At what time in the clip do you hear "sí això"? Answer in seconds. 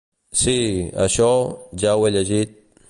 0.41-1.29